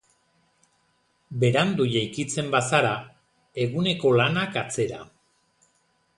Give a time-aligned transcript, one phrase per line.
[1.43, 2.95] Berandu jaikitzen bazara,
[3.67, 5.07] eguneko lanak atzera.